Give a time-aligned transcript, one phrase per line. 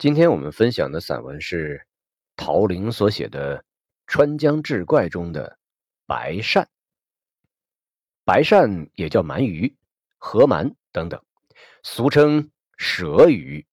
[0.00, 1.86] 今天我们分享的散文是
[2.34, 3.58] 陶林所写的
[4.06, 5.58] 《川江志怪》中的
[6.06, 6.64] 白鳝。
[8.24, 9.76] 白鳝也叫鳗鱼、
[10.16, 11.22] 河鳗等等，
[11.82, 13.66] 俗称蛇鱼。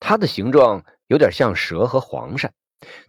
[0.00, 2.52] 它的形状有点像蛇和黄鳝，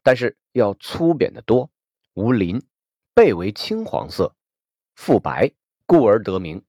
[0.04, 1.72] 但是要粗扁得多，
[2.16, 2.62] 无鳞，
[3.14, 4.36] 背为青黄色，
[4.94, 5.54] 腹白，
[5.86, 6.66] 故而得名。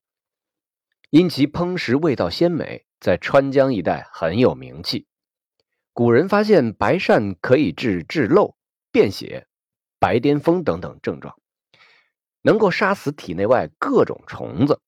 [1.10, 5.08] 因其烹食味道鲜美，在川江一带很有名气。
[5.98, 8.54] 古人发现白鳝可以治治漏、
[8.92, 9.48] 便血、
[9.98, 11.36] 白癜风等等症状，
[12.40, 14.80] 能够杀死体内外各种虫子。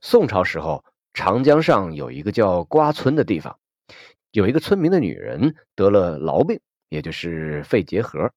[0.00, 0.84] 宋朝时候，
[1.14, 3.56] 长江上有一个叫瓜村的地方，
[4.32, 8.32] 有一个村民的女人得了痨病，也就是肺结核，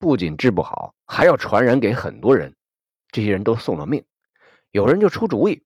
[0.00, 2.52] 不仅治不好，还要传染给很多人，
[3.12, 4.04] 这些人都送了命。
[4.72, 5.62] 有人就出主意。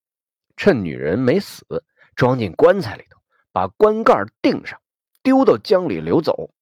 [0.59, 1.83] 趁女人没死，
[2.15, 3.19] 装进棺材里头，
[3.53, 4.79] 把棺盖钉上，
[5.27, 6.53] 丢到江里流走，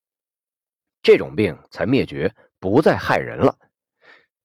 [1.03, 3.59] 这种病才灭绝，不再害人了。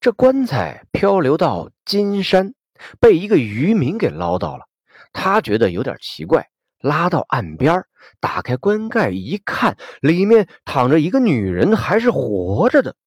[0.02, 2.53] 这棺材漂流到金山，
[3.00, 4.67] 被一个渔民给捞到了。
[5.14, 6.50] 他觉得有点奇怪，
[6.81, 7.86] 拉到岸边，
[8.20, 12.98] 打开棺盖一看，里面躺着一个女人，还是活着的。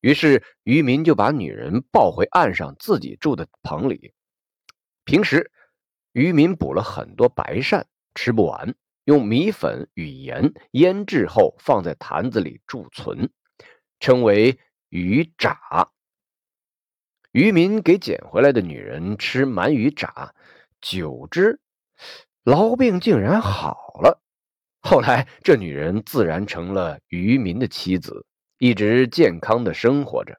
[0.00, 4.12] 于是渔民就把女人抱回岸上，自己住的棚里。
[5.04, 5.52] 平时，
[6.10, 7.84] 渔民捕了很多白鳝，
[8.16, 8.74] 吃不完，
[9.04, 13.30] 用米粉与盐腌制后放在坛子里贮存，
[14.00, 15.90] 称为鱼炸。
[17.32, 20.34] 渔民给捡回来的女人吃鳗鱼炸，
[20.80, 21.60] 久之，
[22.44, 24.22] 痨病竟然好了。
[24.80, 28.26] 后来，这女人自然成了渔民的妻子，
[28.58, 30.38] 一直健康的生活着。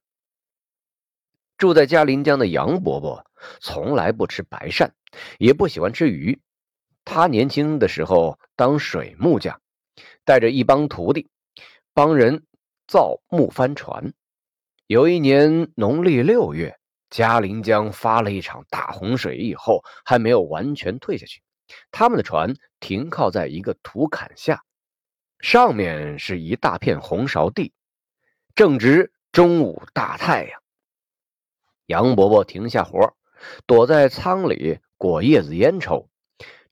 [1.57, 3.25] 住在嘉陵江的杨伯伯
[3.59, 4.89] 从来不吃白鳝，
[5.37, 6.39] 也不喜欢吃鱼。
[7.05, 9.61] 他年轻的时候当水木匠，
[10.25, 11.29] 带着一帮徒弟
[11.93, 12.45] 帮人
[12.87, 14.13] 造木帆船。
[14.87, 16.77] 有一年农历六月，
[17.09, 21.41] 嘉陵江发了一场大洪水，以后还没有完全退下去。
[21.91, 24.63] 他们的船停靠在一个土坎下，
[25.39, 27.73] 上面是一大片红苕地，
[28.55, 30.61] 正值中午大太阳。
[31.85, 33.15] 杨伯伯停下活，
[33.65, 36.09] 躲在舱里裹叶子烟抽。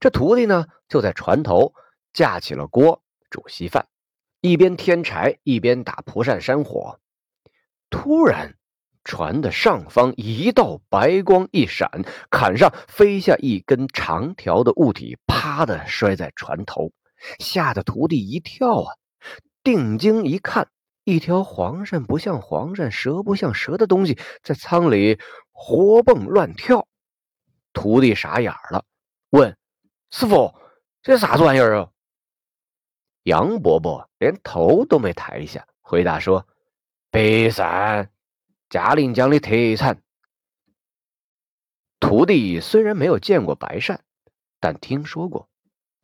[0.04, 1.74] 这徒弟呢，就在船头
[2.12, 3.88] 架起了锅煮稀饭，
[4.42, 7.00] 一边添柴一边打蒲扇扇火。
[7.90, 8.58] 突然，
[9.06, 11.90] 船的上方一道白光一闪，
[12.30, 16.92] 坎上飞下一根长条的物体，啪的摔在船头，
[17.40, 18.96] 吓得徒弟一跳啊！
[19.64, 20.68] 定睛一看。
[21.06, 25.18] 一条黄鳝不像黄鳝，蛇不像蛇的东西在舱里
[25.54, 26.90] 活蹦乱跳，
[27.72, 28.84] 徒弟傻眼了，
[29.30, 29.56] 问
[30.16, 30.54] ：“师傅，
[31.02, 31.90] 这啥子玩意儿啊？”
[33.26, 36.48] 杨伯伯连头都没抬一下，回答说
[37.10, 37.20] ：“白
[37.50, 38.10] 鳝，
[38.70, 40.04] 嘉陵江的特产。”
[42.00, 43.98] 徒弟虽然没有见过白鳝，
[44.60, 45.50] 但听说过，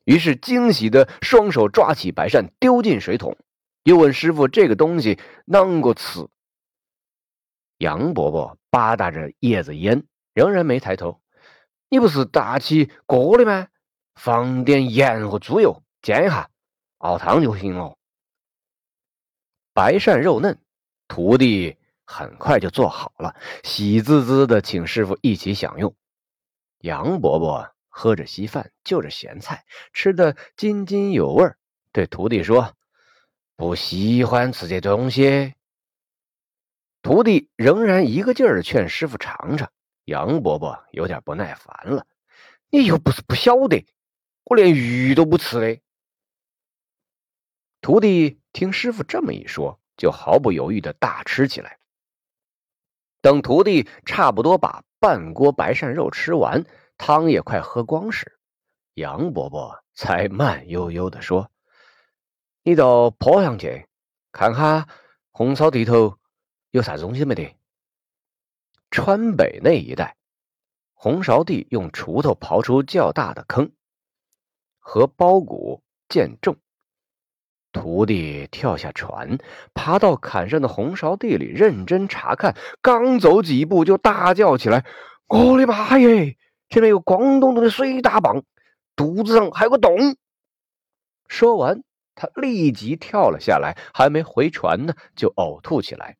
[0.06, 3.38] 于是惊喜的双手抓起白鳝，丢进水桶。
[3.84, 6.28] 又问师傅：“这个东西啷个吃？”
[7.78, 11.22] 杨伯伯吧嗒着叶子烟，仍然没抬头。
[11.90, 13.68] “你不是打起锅的吗？
[14.19, 16.50] 放点盐和猪油煎一下，
[16.97, 17.97] 熬汤就行了。”
[19.74, 20.59] 白鳝肉嫩，
[21.07, 25.96] 徒弟很快就做好了，喜滋滋的请师傅一起享用。
[26.80, 29.63] 杨伯伯喝着稀饭，就着咸菜，
[29.94, 31.53] 吃的津津有味，
[31.94, 32.75] 对徒弟说。
[33.56, 35.53] 不喜欢吃这东西，
[37.01, 39.69] 徒弟仍然一个劲儿的劝师傅尝尝。
[40.06, 42.06] 杨伯伯有点不耐烦了
[42.72, 43.86] ：“你又不是不晓得，
[44.50, 45.82] 我连鱼都不吃嘞。”
[47.82, 51.80] 徒弟听师傅这么一说，就毫不犹豫的大吃起来。
[53.22, 56.66] 等徒弟差不多把半锅白鳝肉吃完，
[56.98, 58.40] 汤也快喝光时，
[58.96, 61.52] 杨伯伯才慢悠悠的说。
[62.64, 63.88] 你到坡上去
[64.31, 64.90] 看看，
[65.31, 66.18] 红草地头
[66.72, 67.56] 有啥东西没得？
[68.90, 70.18] 川北那一带，
[70.94, 73.72] 红苕地用锄头刨出较大的坑，
[74.89, 76.57] 和包谷见重。
[77.71, 79.38] 徒弟跳下船，
[79.75, 84.83] 爬到坎上的红苕地里认真查看，刚走几步就大叫起来
[85.30, 86.36] ：“我的妈耶！
[86.69, 88.41] 这面有光咚咚的水大蚌，
[88.95, 89.95] 肚子上还有个洞！”
[91.30, 91.83] 说完。
[92.15, 96.18] 他立即跳了下来，还没回船呢，就呕吐起来。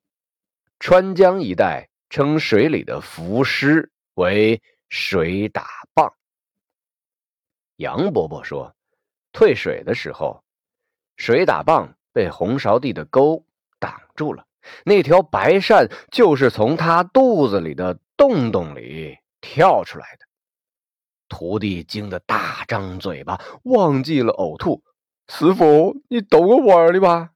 [0.80, 6.14] 川江一带称水里的浮尸为水打棒。
[7.80, 8.76] 杨伯伯说，
[9.32, 10.44] 退水的时候，
[11.16, 13.46] 水打棒被红苕地的沟
[13.80, 14.46] 挡住了，
[14.84, 20.26] 那条白鳝就是从他肚子里的洞洞里跳出来的。
[21.30, 24.84] 徒弟惊得大张嘴巴，忘记了呕吐。
[25.30, 27.32] 师傅，你逗我玩的吧？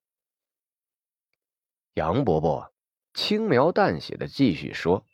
[1.94, 2.74] 杨伯伯
[3.14, 5.06] 轻描淡写的继续说：“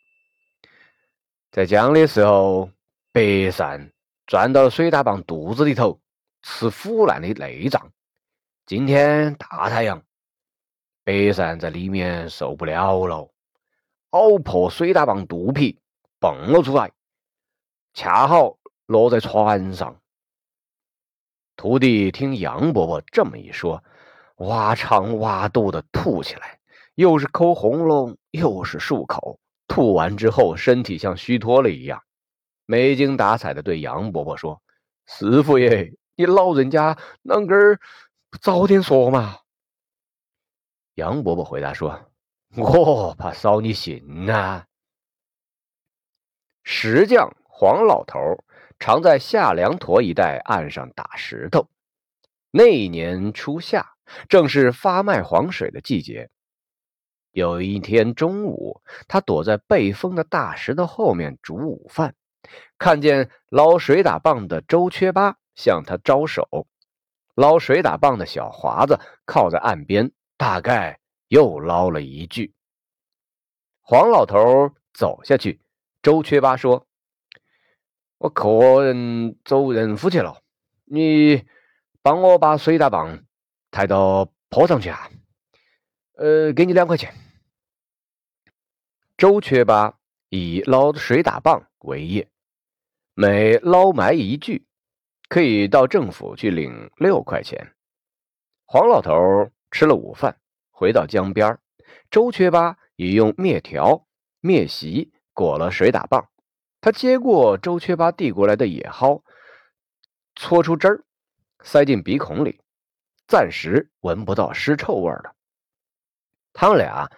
[1.52, 2.70] 在江的时候，
[3.12, 3.92] 白鳝
[4.30, 6.00] 钻到了水大棒肚子里头，
[6.42, 7.90] 吃腐烂的内脏。
[8.64, 10.04] 今天大太阳，
[11.02, 13.28] 白鳝在里面受不了了，
[14.12, 15.80] 咬破水大棒肚皮，
[16.20, 16.92] 蹦了出来，
[17.92, 18.56] 恰好。”
[18.86, 20.00] 落在船上，
[21.56, 23.82] 徒弟听杨伯伯这么一说，
[24.36, 26.60] 哇长哇肚的吐起来，
[26.94, 29.40] 又是抠喉咙，又是漱口。
[29.66, 32.00] 吐完之后，身体像虚脱了一样，
[32.70, 34.62] 没精打采的对杨伯伯说
[35.04, 37.80] ：“师傅爷，你老人家啷个
[38.40, 39.38] 早点说嘛？”
[40.94, 42.12] 杨伯伯回答说
[42.54, 44.66] ：“我怕扫你兴呐。”
[46.62, 48.18] 石匠黄老头。
[48.82, 51.68] 常在下凉坨一带岸上打石头。
[52.50, 53.94] 那一年初夏，
[54.26, 56.30] 正是发卖黄水的季节。
[57.32, 62.14] 有一天中午，他躲在背风的大石头后面煮午饭，
[62.78, 66.66] 看见捞水打棒的周缺八向他招手。
[67.34, 72.54] 捞水打棒的小华子靠在岸边，大概又捞了一句。
[73.80, 75.60] 黄老头走下去，
[76.02, 76.86] 周缺八说。
[78.18, 80.42] 我客人走人夫去了，
[80.84, 81.46] 你
[82.02, 83.24] 帮我把水打棒
[83.70, 85.08] 抬到坡上去啊！
[86.16, 87.14] 呃，给你两块钱。
[89.16, 89.94] 周缺八
[90.28, 92.28] 以捞水打棒为业，
[93.22, 94.66] 每捞埋一具，
[95.28, 97.74] 可以到政府去领六块钱。
[98.64, 99.12] 黄老头
[99.70, 100.40] 吃了午饭，
[100.70, 101.58] 回到江边
[102.10, 104.06] 周缺八已用篾条、
[104.40, 106.30] 篾席裹了水打棒。
[106.80, 109.22] 他接过周缺八递过来的野蒿，
[110.34, 111.04] 搓出汁儿，
[111.62, 112.62] 塞进鼻孔里，
[113.28, 115.36] 暂时闻不到尸臭味了。
[116.54, 117.10] 他们俩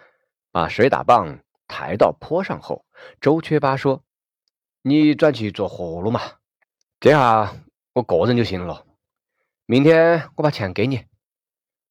[0.51, 2.85] 把水打棒抬到坡上后，
[3.21, 4.03] 周缺八说
[4.85, 6.19] ：“你转去做活路嘛，
[6.99, 7.55] 这下
[7.93, 8.85] 我个人就行了。
[9.65, 11.05] 明天我把钱给你。”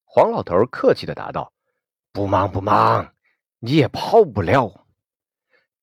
[0.05, 1.55] 黄老头客气的答道
[2.13, 3.15] ：“不忙不忙，
[3.61, 4.85] 你也跑不了。”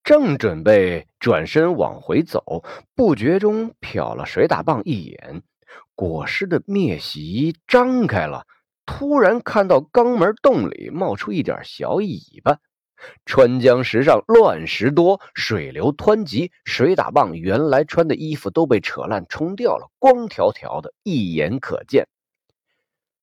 [0.06, 2.64] 正准备转身往回走，
[2.94, 5.42] 不觉中瞟了水打棒一眼，
[5.96, 8.46] 裹尸的篾席张开了，
[8.86, 12.60] 突然看到肛门洞里冒出一点小尾巴。
[13.26, 22.08] 川江石上乱石多，水流湍急，水打棒原来穿的衣服都被扯烂冲掉了，光条条的，一眼可见。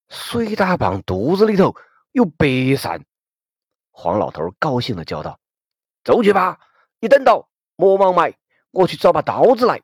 [0.09, 1.75] 水打棒肚子里头
[2.13, 3.03] 有白鳝，
[3.91, 5.39] 黄老头高兴的叫道
[6.05, 6.61] ：“走去吧。”
[6.99, 8.35] 你等到，莫忙买，
[8.71, 9.83] 我去找把刀子来。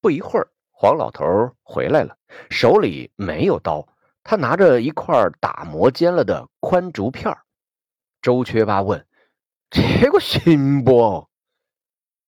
[0.00, 1.24] 不一会儿，黄老头
[1.62, 2.16] 回来了，
[2.50, 3.86] 手里没有刀，
[4.24, 7.36] 他拿着一块打磨尖了的宽竹片
[8.20, 9.06] 周缺八问
[9.70, 11.28] ：“这个行不？”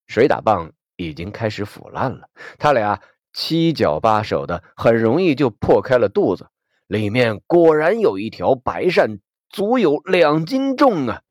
[0.07, 2.29] 水打棒已经开始腐烂了，
[2.59, 3.01] 他俩
[3.33, 6.49] 七脚八手的，很容易就破开了肚子，
[6.87, 11.23] 里面果然有一条白鳝，足有两斤重啊！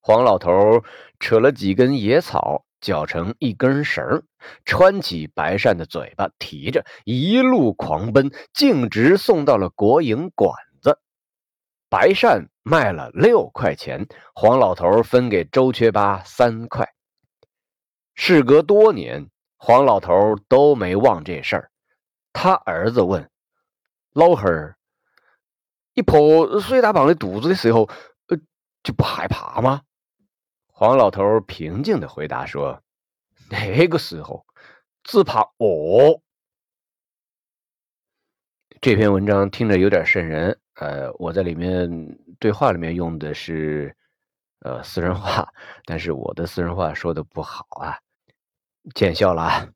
[0.00, 0.82] 黄老头
[1.20, 4.24] 扯了几根野草，绞成一根绳，
[4.64, 10.52] 穿起白鳝的嘴巴，提着一路狂奔，径直送到了国营馆。
[11.94, 16.92] 白鳝卖了六块钱，黄老头分给周缺八三块。
[18.16, 21.70] 事隔多年，黄老头都没忘这事儿。
[22.32, 23.30] 他儿子问
[24.12, 24.76] 老汉儿
[25.94, 27.88] ：“你破水大蚌的肚子的时候，
[28.26, 28.36] 呃，
[28.82, 29.82] 就不害怕吗？”
[30.66, 32.82] 黄老头平静的回答说
[33.48, 34.44] ：“那个时候
[35.04, 36.20] 只怕饿。”
[38.82, 41.88] 这篇文章听着有点瘆人，呃，我在里面
[42.38, 43.94] 对话里面用的是
[44.60, 45.46] 呃私人话，
[45.84, 47.98] 但是我的私人话说的不好啊，
[48.94, 49.73] 见笑了啊。